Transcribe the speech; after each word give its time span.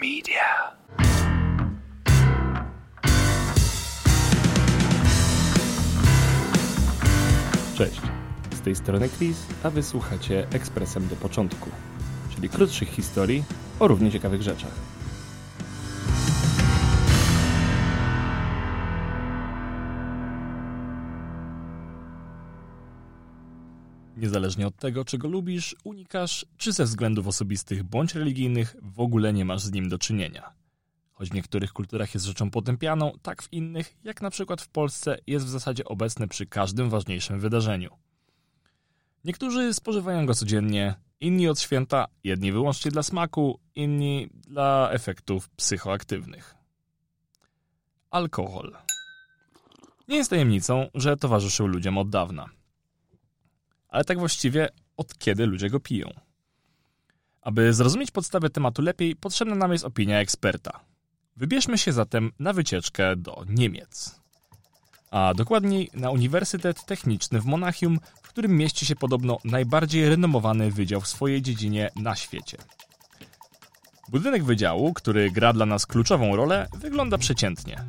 Media. 0.00 0.76
Cześć, 7.76 8.00
z 8.54 8.60
tej 8.60 8.76
strony 8.76 9.08
Chris, 9.08 9.46
a 9.62 9.70
wysłuchacie 9.70 10.46
Ekspresem 10.52 11.08
do 11.08 11.16
początku, 11.16 11.70
czyli 12.34 12.48
krótszych 12.48 12.88
historii 12.88 13.44
o 13.80 13.88
równie 13.88 14.10
ciekawych 14.10 14.42
rzeczach. 14.42 14.97
Niezależnie 24.18 24.66
od 24.66 24.76
tego, 24.76 25.04
czego 25.04 25.28
lubisz, 25.28 25.76
unikasz, 25.84 26.46
czy 26.56 26.72
ze 26.72 26.84
względów 26.84 27.26
osobistych 27.26 27.82
bądź 27.82 28.14
religijnych 28.14 28.76
w 28.82 29.00
ogóle 29.00 29.32
nie 29.32 29.44
masz 29.44 29.62
z 29.62 29.72
nim 29.72 29.88
do 29.88 29.98
czynienia. 29.98 30.52
Choć 31.12 31.30
w 31.30 31.34
niektórych 31.34 31.72
kulturach 31.72 32.14
jest 32.14 32.26
rzeczą 32.26 32.50
potępianą, 32.50 33.12
tak 33.22 33.42
w 33.42 33.52
innych, 33.52 33.96
jak 34.04 34.22
na 34.22 34.30
przykład 34.30 34.62
w 34.62 34.68
Polsce, 34.68 35.18
jest 35.26 35.46
w 35.46 35.48
zasadzie 35.48 35.84
obecny 35.84 36.28
przy 36.28 36.46
każdym 36.46 36.90
ważniejszym 36.90 37.40
wydarzeniu. 37.40 37.90
Niektórzy 39.24 39.74
spożywają 39.74 40.26
go 40.26 40.34
codziennie, 40.34 40.94
inni 41.20 41.48
od 41.48 41.60
święta, 41.60 42.06
jedni 42.24 42.52
wyłącznie 42.52 42.90
dla 42.90 43.02
smaku, 43.02 43.60
inni 43.74 44.28
dla 44.32 44.90
efektów 44.92 45.48
psychoaktywnych. 45.48 46.54
Alkohol. 48.10 48.76
Nie 50.08 50.16
jest 50.16 50.30
tajemnicą, 50.30 50.86
że 50.94 51.16
towarzyszył 51.16 51.66
ludziom 51.66 51.98
od 51.98 52.10
dawna– 52.10 52.48
ale 53.88 54.04
tak 54.04 54.18
właściwie 54.18 54.68
od 54.96 55.18
kiedy 55.18 55.46
ludzie 55.46 55.70
go 55.70 55.80
piją. 55.80 56.10
Aby 57.42 57.74
zrozumieć 57.74 58.10
podstawę 58.10 58.50
tematu 58.50 58.82
lepiej, 58.82 59.16
potrzebna 59.16 59.54
nam 59.54 59.72
jest 59.72 59.84
opinia 59.84 60.20
eksperta. 60.20 60.80
Wybierzmy 61.36 61.78
się 61.78 61.92
zatem 61.92 62.32
na 62.38 62.52
wycieczkę 62.52 63.16
do 63.16 63.44
Niemiec. 63.48 64.20
A 65.10 65.34
dokładniej 65.34 65.90
na 65.94 66.10
Uniwersytet 66.10 66.84
Techniczny 66.84 67.40
w 67.40 67.44
Monachium, 67.44 67.98
w 68.22 68.28
którym 68.28 68.56
mieści 68.56 68.86
się 68.86 68.96
podobno 68.96 69.38
najbardziej 69.44 70.08
renomowany 70.08 70.70
wydział 70.70 71.00
w 71.00 71.08
swojej 71.08 71.42
dziedzinie 71.42 71.90
na 71.96 72.16
świecie. 72.16 72.58
Budynek 74.08 74.44
wydziału, 74.44 74.94
który 74.94 75.30
gra 75.30 75.52
dla 75.52 75.66
nas 75.66 75.86
kluczową 75.86 76.36
rolę, 76.36 76.68
wygląda 76.78 77.18
przeciętnie. 77.18 77.84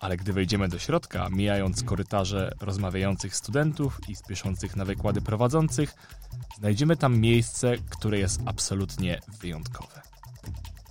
Ale 0.00 0.16
gdy 0.16 0.32
wejdziemy 0.32 0.68
do 0.68 0.78
środka, 0.78 1.28
mijając 1.30 1.82
korytarze 1.82 2.52
rozmawiających 2.60 3.36
studentów 3.36 4.00
i 4.08 4.16
spieszących 4.16 4.76
na 4.76 4.84
wykłady 4.84 5.20
prowadzących, 5.20 5.94
znajdziemy 6.58 6.96
tam 6.96 7.18
miejsce, 7.18 7.76
które 7.90 8.18
jest 8.18 8.40
absolutnie 8.46 9.20
wyjątkowe. 9.40 10.02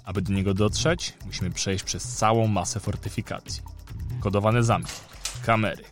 Aby 0.06 0.22
do 0.22 0.34
niego 0.34 0.54
dotrzeć, 0.54 1.14
musimy 1.26 1.52
przejść 1.52 1.84
przez 1.84 2.04
całą 2.04 2.48
masę 2.48 2.80
fortyfikacji. 2.80 3.62
Kodowane 4.20 4.64
zamki, 4.64 4.94
kamery, 5.46 5.84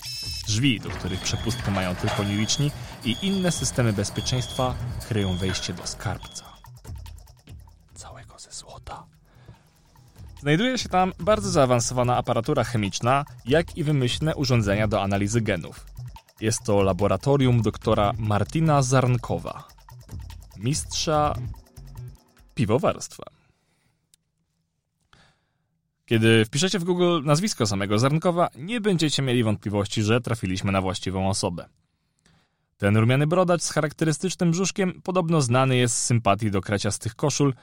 drzwi, 0.47 0.79
do 0.79 0.89
których 0.89 1.21
przepustkę 1.21 1.71
mają 1.71 1.95
tylko 1.95 2.23
nieliczni 2.23 2.71
i 3.05 3.17
inne 3.21 3.51
systemy 3.51 3.93
bezpieczeństwa 3.93 4.75
kryją 5.07 5.37
wejście 5.37 5.73
do 5.73 5.87
skarbca. 5.87 6.54
Znajduje 10.45 10.77
się 10.77 10.89
tam 10.89 11.13
bardzo 11.19 11.49
zaawansowana 11.49 12.17
aparatura 12.17 12.63
chemiczna, 12.63 13.25
jak 13.45 13.77
i 13.77 13.83
wymyślne 13.83 14.35
urządzenia 14.35 14.87
do 14.87 15.01
analizy 15.01 15.41
genów. 15.41 15.85
Jest 16.41 16.63
to 16.63 16.83
laboratorium 16.83 17.61
doktora 17.61 18.13
Martina 18.17 18.81
Zarnkowa, 18.81 19.67
mistrza 20.57 21.35
piwowarstwa. 22.55 23.23
Kiedy 26.05 26.45
wpiszecie 26.45 26.79
w 26.79 26.83
Google 26.83 27.21
nazwisko 27.23 27.67
samego 27.67 27.99
Zarnkowa, 27.99 28.49
nie 28.55 28.81
będziecie 28.81 29.21
mieli 29.21 29.43
wątpliwości, 29.43 30.03
że 30.03 30.21
trafiliśmy 30.21 30.71
na 30.71 30.81
właściwą 30.81 31.29
osobę. 31.29 31.69
Ten 32.77 32.97
rumiany 32.97 33.27
brodacz 33.27 33.61
z 33.61 33.71
charakterystycznym 33.71 34.51
brzuszkiem 34.51 35.01
podobno 35.01 35.41
znany 35.41 35.77
jest 35.77 35.95
z 35.95 36.03
sympatii 36.03 36.51
do 36.51 36.61
kraciastych 36.61 37.15
koszul, 37.15 37.53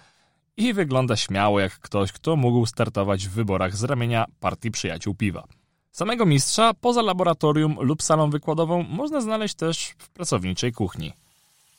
i 0.56 0.72
wygląda 0.72 1.16
śmiało 1.16 1.60
jak 1.60 1.78
ktoś, 1.78 2.12
kto 2.12 2.36
mógł 2.36 2.66
startować 2.66 3.28
w 3.28 3.30
wyborach 3.30 3.76
z 3.76 3.84
ramienia 3.84 4.24
partii 4.40 4.70
przyjaciół 4.70 5.14
piwa. 5.14 5.44
Samego 5.92 6.26
mistrza 6.26 6.74
poza 6.74 7.02
laboratorium 7.02 7.76
lub 7.80 8.02
salą 8.02 8.30
wykładową 8.30 8.82
można 8.82 9.20
znaleźć 9.20 9.54
też 9.54 9.94
w 9.98 10.08
pracowniczej 10.08 10.72
kuchni. 10.72 11.12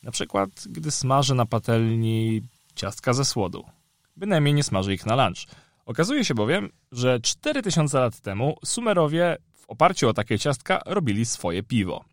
Na 0.03 0.11
przykład, 0.11 0.49
gdy 0.69 0.91
smaży 0.91 1.35
na 1.35 1.45
patelni 1.45 2.41
ciastka 2.75 3.13
ze 3.13 3.25
słodu. 3.25 3.65
Bynajmniej 4.17 4.53
nie 4.53 4.63
smaży 4.63 4.93
ich 4.93 5.05
na 5.05 5.25
lunch. 5.25 5.47
Okazuje 5.85 6.25
się 6.25 6.33
bowiem, 6.33 6.69
że 6.91 7.19
4000 7.19 7.99
lat 7.99 8.19
temu 8.19 8.57
Sumerowie 8.65 9.37
w 9.53 9.69
oparciu 9.69 10.09
o 10.09 10.13
takie 10.13 10.39
ciastka 10.39 10.81
robili 10.85 11.25
swoje 11.25 11.63
piwo. 11.63 12.05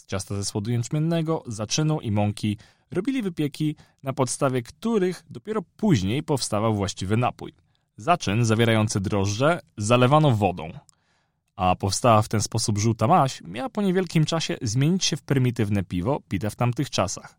Z 0.00 0.06
ciasta 0.06 0.34
ze 0.34 0.44
słodu 0.44 0.70
jęczmiennego, 0.70 1.42
zaczynu 1.46 2.00
i 2.00 2.10
mąki 2.10 2.58
robili 2.90 3.22
wypieki, 3.22 3.76
na 4.02 4.12
podstawie 4.12 4.62
których 4.62 5.24
dopiero 5.30 5.62
później 5.76 6.22
powstawał 6.22 6.74
właściwy 6.74 7.16
napój. 7.16 7.52
Zaczyn 7.96 8.44
zawierający 8.44 9.00
drożdże 9.00 9.60
zalewano 9.76 10.30
wodą, 10.30 10.72
a 11.56 11.76
powstała 11.76 12.22
w 12.22 12.28
ten 12.28 12.42
sposób 12.42 12.78
żółta 12.78 13.06
maś 13.06 13.42
miała 13.42 13.68
po 13.68 13.82
niewielkim 13.82 14.24
czasie 14.24 14.56
zmienić 14.62 15.04
się 15.04 15.16
w 15.16 15.22
prymitywne 15.22 15.82
piwo 15.82 16.20
pite 16.28 16.50
w 16.50 16.56
tamtych 16.56 16.90
czasach. 16.90 17.36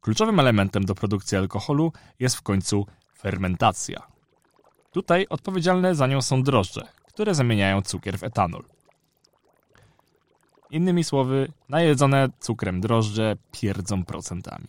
Kluczowym 0.00 0.40
elementem 0.40 0.84
do 0.84 0.94
produkcji 0.94 1.38
alkoholu 1.38 1.92
jest 2.18 2.36
w 2.36 2.42
końcu 2.42 2.86
fermentacja. 3.18 4.06
Tutaj 4.92 5.26
odpowiedzialne 5.30 5.94
za 5.94 6.06
nią 6.06 6.22
są 6.22 6.42
drożdże, 6.42 6.82
które 7.06 7.34
zamieniają 7.34 7.82
cukier 7.82 8.18
w 8.18 8.24
etanol. 8.24 8.64
Innymi 10.70 11.04
słowy, 11.04 11.52
najedzone 11.68 12.28
cukrem 12.40 12.80
drożdże 12.80 13.36
pierdzą 13.52 14.04
procentami. 14.04 14.66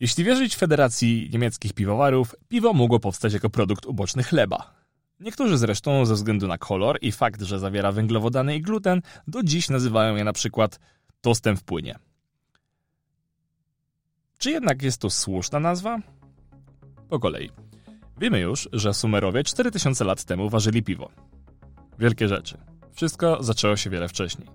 Jeśli 0.00 0.24
wierzyć 0.24 0.56
Federacji 0.56 1.30
Niemieckich 1.32 1.72
Piwowarów, 1.72 2.34
piwo 2.48 2.72
mogło 2.72 3.00
powstać 3.00 3.32
jako 3.32 3.50
produkt 3.50 3.86
uboczny 3.86 4.22
chleba. 4.22 4.74
Niektórzy 5.20 5.58
zresztą 5.58 6.06
ze 6.06 6.14
względu 6.14 6.46
na 6.46 6.58
kolor 6.58 6.98
i 7.00 7.12
fakt, 7.12 7.42
że 7.42 7.58
zawiera 7.58 7.92
węglowodany 7.92 8.56
i 8.56 8.62
gluten, 8.62 9.02
do 9.26 9.42
dziś 9.42 9.68
nazywają 9.68 10.16
je 10.16 10.24
na 10.24 10.32
przykład 10.32 10.80
tostem 11.20 11.56
w 11.56 11.64
płynie. 11.64 11.98
Czy 14.38 14.50
jednak 14.50 14.82
jest 14.82 15.00
to 15.00 15.10
słuszna 15.10 15.60
nazwa? 15.60 15.98
Po 17.08 17.20
kolei. 17.20 17.50
Wiemy 18.18 18.40
już, 18.40 18.68
że 18.72 18.94
Sumerowie 18.94 19.44
4000 19.44 20.04
lat 20.04 20.24
temu 20.24 20.50
ważyli 20.50 20.82
piwo. 20.82 21.10
Wielkie 21.98 22.28
rzeczy. 22.28 22.58
Wszystko 23.00 23.42
zaczęło 23.42 23.76
się 23.76 23.90
wiele 23.90 24.08
wcześniej. 24.08 24.48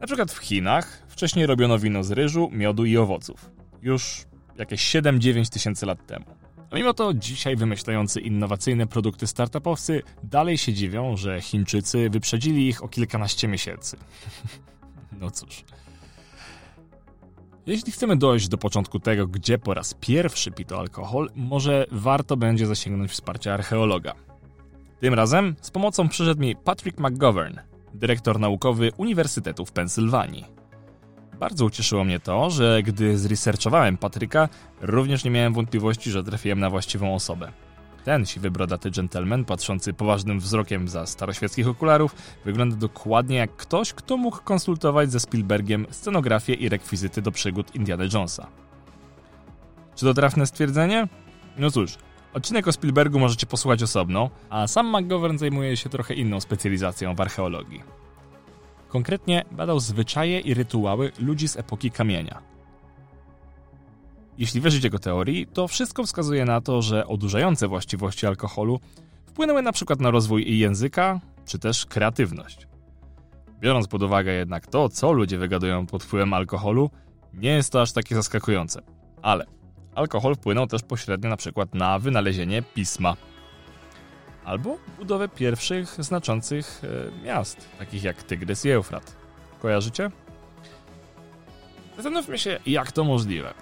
Na 0.00 0.06
przykład 0.06 0.32
w 0.32 0.38
Chinach 0.38 1.02
wcześniej 1.08 1.46
robiono 1.46 1.78
wino 1.78 2.04
z 2.04 2.10
ryżu, 2.10 2.50
miodu 2.52 2.84
i 2.84 2.96
owoców. 2.96 3.50
Już 3.82 4.24
jakieś 4.58 4.94
7-9 4.94 5.52
tysięcy 5.52 5.86
lat 5.86 6.06
temu. 6.06 6.24
A 6.70 6.76
mimo 6.76 6.94
to 6.94 7.14
dzisiaj 7.14 7.56
wymyślający 7.56 8.20
innowacyjne 8.20 8.86
produkty 8.86 9.26
startupowcy 9.26 10.02
dalej 10.22 10.58
się 10.58 10.72
dziwią, 10.72 11.16
że 11.16 11.40
Chińczycy 11.40 12.10
wyprzedzili 12.10 12.68
ich 12.68 12.84
o 12.84 12.88
kilkanaście 12.88 13.48
miesięcy. 13.48 13.96
no 15.20 15.30
cóż. 15.30 15.64
Jeśli 17.66 17.92
chcemy 17.92 18.16
dojść 18.16 18.48
do 18.48 18.58
początku 18.58 19.00
tego, 19.00 19.26
gdzie 19.26 19.58
po 19.58 19.74
raz 19.74 19.94
pierwszy 19.94 20.50
pito 20.50 20.78
alkohol, 20.78 21.30
może 21.34 21.86
warto 21.90 22.36
będzie 22.36 22.66
zasięgnąć 22.66 23.10
wsparcia 23.10 23.54
archeologa. 23.54 24.14
Tym 25.00 25.14
razem 25.14 25.54
z 25.60 25.70
pomocą 25.70 26.08
przyszedł 26.08 26.40
mi 26.40 26.56
Patrick 26.56 26.98
McGovern, 26.98 27.58
dyrektor 27.94 28.40
naukowy 28.40 28.92
Uniwersytetu 28.96 29.66
w 29.66 29.72
Pensylwanii. 29.72 30.44
Bardzo 31.40 31.64
ucieszyło 31.64 32.04
mnie 32.04 32.20
to, 32.20 32.50
że 32.50 32.82
gdy 32.82 33.18
zresearchowałem 33.18 33.96
Patryka, 33.96 34.48
również 34.80 35.24
nie 35.24 35.30
miałem 35.30 35.54
wątpliwości, 35.54 36.10
że 36.10 36.24
trafiłem 36.24 36.60
na 36.60 36.70
właściwą 36.70 37.14
osobę. 37.14 37.52
Ten 38.04 38.26
siwy 38.26 38.50
brodaty 38.50 38.90
gentleman, 38.90 39.44
patrzący 39.44 39.92
poważnym 39.92 40.40
wzrokiem 40.40 40.88
za 40.88 41.06
staroświeckich 41.06 41.68
okularów, 41.68 42.14
wygląda 42.44 42.76
dokładnie 42.76 43.36
jak 43.36 43.56
ktoś, 43.56 43.92
kto 43.92 44.16
mógł 44.16 44.42
konsultować 44.44 45.12
ze 45.12 45.20
Spielbergiem 45.20 45.86
scenografię 45.90 46.54
i 46.54 46.68
rekwizyty 46.68 47.22
do 47.22 47.32
przygód 47.32 47.74
Indiana 47.74 48.04
Jonesa. 48.12 48.46
Czy 49.94 50.04
to 50.04 50.14
trafne 50.14 50.46
stwierdzenie? 50.46 51.08
No 51.58 51.70
cóż, 51.70 51.98
Odcinek 52.34 52.68
o 52.68 52.72
Spielbergu 52.72 53.18
możecie 53.18 53.46
posłuchać 53.46 53.82
osobno, 53.82 54.30
a 54.50 54.66
sam 54.66 54.96
McGovern 54.96 55.38
zajmuje 55.38 55.76
się 55.76 55.88
trochę 55.88 56.14
inną 56.14 56.40
specjalizacją 56.40 57.14
w 57.14 57.20
archeologii. 57.20 57.82
Konkretnie 58.88 59.44
badał 59.50 59.80
zwyczaje 59.80 60.40
i 60.40 60.54
rytuały 60.54 61.12
ludzi 61.18 61.48
z 61.48 61.56
epoki 61.56 61.90
kamienia. 61.90 62.42
Jeśli 64.38 64.60
wierzyć 64.60 64.84
jego 64.84 64.98
teorii, 64.98 65.46
to 65.46 65.68
wszystko 65.68 66.04
wskazuje 66.04 66.44
na 66.44 66.60
to, 66.60 66.82
że 66.82 67.06
odurzające 67.06 67.68
właściwości 67.68 68.26
alkoholu 68.26 68.80
wpłynęły 69.26 69.62
na 69.62 69.72
przykład 69.72 70.00
na 70.00 70.10
rozwój 70.10 70.58
języka, 70.58 71.20
czy 71.46 71.58
też 71.58 71.86
kreatywność. 71.86 72.66
Biorąc 73.60 73.88
pod 73.88 74.02
uwagę 74.02 74.32
jednak 74.32 74.66
to, 74.66 74.88
co 74.88 75.12
ludzie 75.12 75.38
wygadują 75.38 75.86
pod 75.86 76.04
wpływem 76.04 76.34
alkoholu, 76.34 76.90
nie 77.34 77.50
jest 77.50 77.72
to 77.72 77.82
aż 77.82 77.92
takie 77.92 78.14
zaskakujące. 78.14 78.82
Ale 79.22 79.46
alkohol 79.94 80.34
wpłynął 80.34 80.66
też 80.66 80.82
pośrednio 80.82 81.30
na 81.30 81.36
przykład 81.36 81.74
na 81.74 81.98
wynalezienie 81.98 82.62
pisma. 82.62 83.16
Albo 84.44 84.78
budowę 84.98 85.28
pierwszych 85.28 86.04
znaczących 86.04 86.82
e, 86.84 87.24
miast, 87.26 87.68
takich 87.78 88.02
jak 88.02 88.22
Tygrys 88.22 88.64
i 88.64 88.70
Eufrat. 88.70 89.16
Kojarzycie? 89.62 90.10
Zastanówmy 91.96 92.38
się, 92.38 92.60
jak 92.66 92.92
to 92.92 93.04
możliwe. 93.04 93.54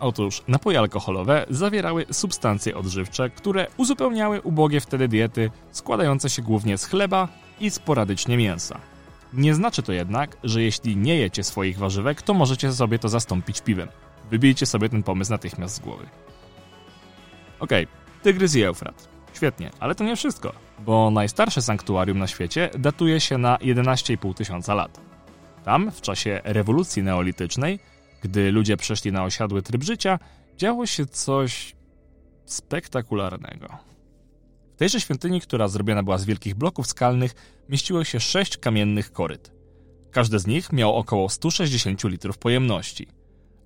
Otóż 0.00 0.42
napoje 0.48 0.78
alkoholowe 0.78 1.46
zawierały 1.50 2.06
substancje 2.10 2.76
odżywcze, 2.76 3.30
które 3.30 3.66
uzupełniały 3.76 4.40
ubogie 4.40 4.80
wtedy 4.80 5.08
diety 5.08 5.50
składające 5.72 6.30
się 6.30 6.42
głównie 6.42 6.78
z 6.78 6.84
chleba 6.84 7.28
i 7.60 7.70
sporadycznie 7.70 8.36
mięsa. 8.36 8.80
Nie 9.32 9.54
znaczy 9.54 9.82
to 9.82 9.92
jednak, 9.92 10.36
że 10.44 10.62
jeśli 10.62 10.96
nie 10.96 11.16
jecie 11.16 11.42
swoich 11.42 11.78
warzywek, 11.78 12.22
to 12.22 12.34
możecie 12.34 12.72
sobie 12.72 12.98
to 12.98 13.08
zastąpić 13.08 13.60
piwem. 13.60 13.88
Wybijcie 14.30 14.66
sobie 14.66 14.88
ten 14.88 15.02
pomysł 15.02 15.30
natychmiast 15.30 15.74
z 15.74 15.80
głowy. 15.80 16.06
Okej, 17.60 17.84
okay, 17.84 18.22
Tygrys 18.22 18.56
i 18.56 18.62
Eufrat. 18.62 19.08
Świetnie, 19.32 19.70
ale 19.80 19.94
to 19.94 20.04
nie 20.04 20.16
wszystko, 20.16 20.52
bo 20.78 21.10
najstarsze 21.10 21.62
sanktuarium 21.62 22.18
na 22.18 22.26
świecie 22.26 22.70
datuje 22.78 23.20
się 23.20 23.38
na 23.38 23.56
11,5 23.56 24.34
tysiąca 24.34 24.74
lat. 24.74 25.00
Tam, 25.64 25.90
w 25.90 26.00
czasie 26.00 26.40
rewolucji 26.44 27.02
neolitycznej, 27.02 27.78
gdy 28.22 28.52
ludzie 28.52 28.76
przeszli 28.76 29.12
na 29.12 29.24
osiadły 29.24 29.62
tryb 29.62 29.82
życia, 29.82 30.18
działo 30.56 30.86
się 30.86 31.06
coś 31.06 31.76
spektakularnego. 32.44 33.68
W 34.74 34.76
tejże 34.76 35.00
świątyni, 35.00 35.40
która 35.40 35.68
zrobiona 35.68 36.02
była 36.02 36.18
z 36.18 36.24
wielkich 36.24 36.54
bloków 36.54 36.86
skalnych, 36.86 37.34
mieściło 37.68 38.04
się 38.04 38.20
sześć 38.20 38.56
kamiennych 38.56 39.12
koryt. 39.12 39.52
Każde 40.10 40.38
z 40.38 40.46
nich 40.46 40.72
miało 40.72 40.96
około 40.96 41.28
160 41.28 42.04
litrów 42.04 42.38
pojemności. 42.38 43.19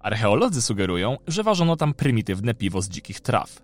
Archeolodzy 0.04 0.62
sugerują, 0.62 1.16
że 1.26 1.42
ważono 1.42 1.76
tam 1.76 1.94
prymitywne 1.94 2.54
piwo 2.54 2.82
z 2.82 2.88
dzikich 2.88 3.20
traw. 3.20 3.62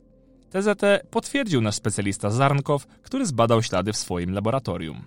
Tezę 0.50 0.76
tę 0.76 1.00
potwierdził 1.10 1.60
nasz 1.60 1.74
specjalista 1.74 2.30
Zarnkow, 2.30 2.86
który 2.86 3.26
zbadał 3.26 3.62
ślady 3.62 3.92
w 3.92 3.96
swoim 3.96 4.32
laboratorium. 4.32 5.04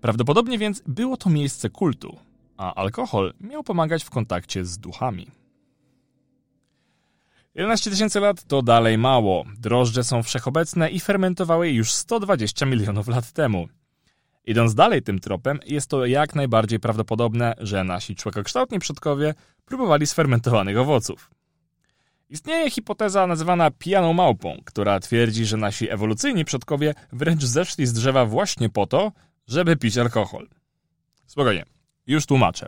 Prawdopodobnie 0.00 0.58
więc 0.58 0.82
było 0.86 1.16
to 1.16 1.30
miejsce 1.30 1.70
kultu, 1.70 2.16
a 2.56 2.74
alkohol 2.74 3.34
miał 3.40 3.62
pomagać 3.62 4.04
w 4.04 4.10
kontakcie 4.10 4.64
z 4.64 4.78
duchami. 4.78 5.26
11 7.54 7.90
tysięcy 7.90 8.20
lat 8.20 8.44
to 8.44 8.62
dalej 8.62 8.98
mało. 8.98 9.44
Drożdże 9.58 10.04
są 10.04 10.22
wszechobecne 10.22 10.90
i 10.90 11.00
fermentowały 11.00 11.70
już 11.70 11.92
120 11.92 12.66
milionów 12.66 13.08
lat 13.08 13.32
temu. 13.32 13.68
Idąc 14.48 14.74
dalej 14.74 15.02
tym 15.02 15.18
tropem, 15.18 15.58
jest 15.66 15.90
to 15.90 16.06
jak 16.06 16.34
najbardziej 16.34 16.80
prawdopodobne, 16.80 17.54
że 17.58 17.84
nasi 17.84 18.16
człowiekokształtni 18.16 18.78
przodkowie 18.78 19.34
próbowali 19.64 20.06
sfermentowanych 20.06 20.78
owoców. 20.78 21.30
Istnieje 22.30 22.70
hipoteza 22.70 23.26
nazywana 23.26 23.70
pijaną 23.70 24.12
małpą, 24.12 24.56
która 24.64 25.00
twierdzi, 25.00 25.46
że 25.46 25.56
nasi 25.56 25.90
ewolucyjni 25.90 26.44
przodkowie 26.44 26.94
wręcz 27.12 27.44
zeszli 27.44 27.86
z 27.86 27.92
drzewa 27.92 28.24
właśnie 28.24 28.68
po 28.68 28.86
to, 28.86 29.12
żeby 29.46 29.76
pić 29.76 29.98
alkohol. 29.98 30.48
Spokojnie, 31.26 31.64
już 32.06 32.26
tłumaczę. 32.26 32.66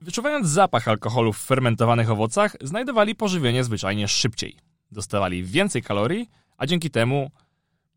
Wyczuwając 0.00 0.48
zapach 0.48 0.88
alkoholu 0.88 1.32
w 1.32 1.38
fermentowanych 1.38 2.10
owocach, 2.10 2.56
znajdowali 2.60 3.14
pożywienie 3.14 3.64
zwyczajnie 3.64 4.08
szybciej. 4.08 4.56
Dostawali 4.90 5.44
więcej 5.44 5.82
kalorii, 5.82 6.30
a 6.56 6.66
dzięki 6.66 6.90
temu 6.90 7.30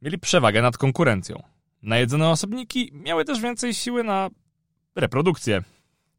mieli 0.01 0.19
przewagę 0.19 0.61
nad 0.61 0.77
konkurencją. 0.77 1.56
Najedzone 1.87 2.29
osobniki 2.29 2.89
miały 2.93 3.25
też 3.25 3.41
więcej 3.41 3.73
siły 3.73 4.03
na 4.03 4.29
reprodukcję. 4.95 5.63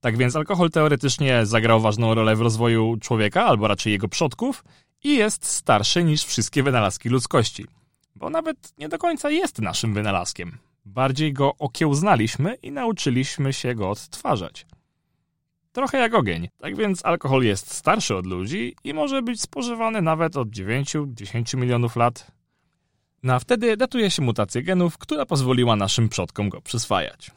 Tak 0.01 0.17
więc 0.17 0.37
alkohol 0.37 0.71
teoretycznie 0.71 1.47
zagrał 1.47 1.81
ważną 1.81 2.15
rolę 2.15 2.37
w 2.37 2.41
rozwoju 2.41 2.97
człowieka, 3.01 3.45
albo 3.47 3.69
raczej 3.69 3.93
jego 3.93 4.09
przodków, 4.09 4.65
i 5.05 5.17
jest 5.17 5.47
starszy 5.47 6.05
niż 6.05 6.25
wszystkie 6.25 6.63
wynalazki 6.63 7.09
ludzkości. 7.09 7.67
Bo 8.15 8.31
nawet 8.31 8.73
nie 8.79 8.89
do 8.89 8.99
końca 8.99 9.31
jest 9.31 9.59
naszym 9.59 9.95
wynalazkiem. 9.95 10.59
Bardziej 10.85 11.33
go 11.33 11.55
okiełznaliśmy 11.59 12.55
i 12.55 12.73
nauczyliśmy 12.73 13.53
się 13.53 13.75
go 13.75 13.91
odtwarzać. 13.91 14.67
Trochę 15.73 15.99
jak 15.99 16.15
ogień. 16.15 16.49
Tak 16.59 16.77
więc 16.77 17.05
alkohol 17.05 17.43
jest 17.43 17.75
starszy 17.75 18.17
od 18.17 18.27
ludzi 18.27 18.77
i 18.85 18.95
może 18.95 19.23
być 19.23 19.41
spożywany 19.41 20.03
nawet 20.03 20.37
od 20.37 20.49
9-10 20.49 21.57
milionów 21.57 21.97
lat. 21.97 22.38
No 23.23 23.35
a 23.35 23.39
wtedy 23.39 23.77
datuje 23.77 24.11
się 24.11 24.23
mutację 24.23 24.63
genów, 24.63 24.99
która 24.99 25.27
pozwoliła 25.27 25.77
naszym 25.77 26.09
przodkom 26.09 26.49
go 26.49 26.61
przyswajać. 26.61 27.31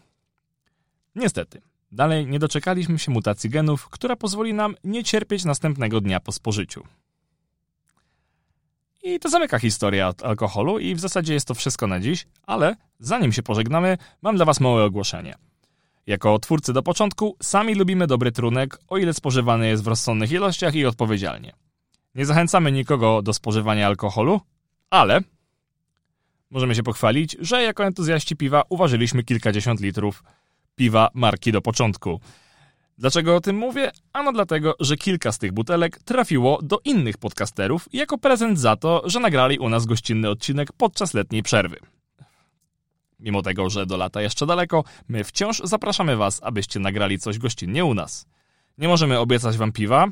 Niestety, 1.16 1.62
dalej 1.92 2.28
nie 2.28 2.39
doczekaliśmy 2.39 3.00
się 3.00 3.12
mutacji 3.12 3.50
genów, 3.50 3.89
która 3.89 4.16
pozwoli 4.16 4.54
nam 4.54 4.75
nie 4.83 5.04
cierpieć 5.04 5.45
następnego 5.45 6.01
dnia 6.01 6.19
po 6.19 6.31
spożyciu. 6.31 6.83
I 9.04 9.19
to 9.19 9.30
zamyka 9.30 9.60
historia 9.60 10.13
alkoholu 10.24 10.80
i 10.80 10.95
w 10.95 11.00
zasadzie 11.00 11.33
jest 11.33 11.48
to 11.48 11.54
wszystko 11.54 11.88
na 11.88 12.00
dziś, 12.00 12.28
ale 12.44 12.75
zanim 13.00 13.31
się 13.31 13.44
pożegnamy, 13.44 13.98
mam 14.22 14.36
dla 14.36 14.45
Was 14.45 14.60
małe 14.60 14.83
ogłoszenie. 14.83 15.36
Jako 16.07 16.39
twórcy 16.39 16.74
do 16.74 16.83
początku 16.83 17.38
sami 17.42 17.75
lubimy 17.75 18.07
dobry 18.07 18.31
trunek, 18.31 18.78
o 18.88 18.98
ile 18.98 19.13
spożywany 19.13 19.68
jest 19.68 19.83
w 19.83 19.88
rozsądnych 19.88 20.31
ilościach 20.31 20.75
i 20.75 20.86
odpowiedzialnie. 20.86 21.54
Nie 22.16 22.25
zachęcamy 22.25 22.72
nikogo 22.72 23.22
do 23.22 23.33
spożywania 23.33 23.88
alkoholu, 23.88 24.42
ale 24.89 25.22
możemy 26.51 26.75
się 26.75 26.83
pochwalić, 26.83 27.38
że 27.39 27.63
jako 27.63 27.86
entuzjaści 27.86 28.36
piwa 28.36 28.63
uważyliśmy 28.69 29.24
kilkadziesiąt 29.24 29.81
litrów 29.81 30.24
piwa 30.75 31.09
marki 31.13 31.51
do 31.51 31.62
początku. 31.62 32.19
Dlaczego 32.98 33.36
o 33.36 33.42
tym 33.42 33.56
mówię? 33.56 33.92
Ano 34.13 34.31
dlatego, 34.31 34.75
że 34.80 34.98
kilka 34.98 35.31
z 35.31 35.38
tych 35.38 35.51
butelek 35.51 36.00
trafiło 36.03 36.59
do 36.62 36.80
innych 36.86 37.18
podcasterów 37.18 37.89
jako 37.94 38.18
prezent 38.18 38.59
za 38.59 38.75
to, 38.75 39.01
że 39.06 39.19
nagrali 39.19 39.59
u 39.59 39.69
nas 39.69 39.86
gościnny 39.86 40.30
odcinek 40.30 40.71
podczas 40.71 41.13
letniej 41.13 41.44
przerwy. 41.44 41.77
Mimo 43.19 43.42
tego, 43.42 43.69
że 43.69 43.86
do 43.86 43.97
lata 43.97 44.21
jeszcze 44.21 44.45
daleko, 44.45 44.83
my 45.07 45.24
wciąż 45.24 45.62
zapraszamy 45.63 46.15
Was, 46.15 46.39
abyście 46.44 46.80
nagrali 46.80 47.19
coś 47.19 47.38
gościnnie 47.38 47.86
u 47.86 47.94
nas. 47.94 48.25
Nie 48.77 48.88
możemy 48.88 49.19
obiecać 49.19 49.57
Wam 49.57 49.71
piwa, 49.71 50.07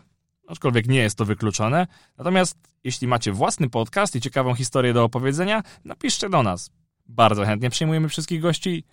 aczkolwiek 0.50 0.88
nie 0.88 1.00
jest 1.00 1.18
to 1.18 1.26
wykluczone. 1.26 1.88
Natomiast 2.18 2.58
jeśli 2.84 3.08
macie 3.08 3.32
własny 3.32 3.70
podcast 3.70 4.16
i 4.16 4.22
ciekawą 4.22 4.54
historię 4.54 4.94
do 4.94 5.04
opowiedzenia, 5.04 5.64
napiszcie 5.86 6.30
do 6.30 6.44
nas. 6.44 6.72
Bardzo 7.08 7.46
chętnie 7.46 7.70
przyjmujemy 7.70 8.10
wszystkich 8.10 8.42
gości 8.42 8.84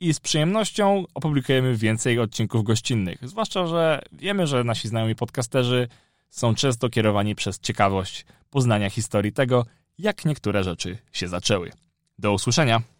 i 0.00 0.14
z 0.14 0.20
przyjemnością 0.20 1.04
opublikujemy 1.14 1.76
więcej 1.76 2.18
odcinków 2.18 2.64
gościnnych. 2.64 3.28
Zwłaszcza, 3.28 3.66
że 3.66 4.02
wiemy, 4.12 4.46
że 4.46 4.64
nasi 4.64 4.88
znajomi 4.88 5.14
podcasterzy 5.14 5.88
są 6.30 6.54
często 6.54 6.88
kierowani 6.90 7.34
przez 7.34 7.60
ciekawość 7.60 8.26
poznania 8.50 8.90
historii 8.90 9.32
tego, 9.32 9.66
jak 9.98 10.24
niektóre 10.24 10.64
rzeczy 10.64 10.98
się 11.12 11.28
zaczęły. 11.28 11.72
Do 12.18 12.32
usłyszenia! 12.32 12.91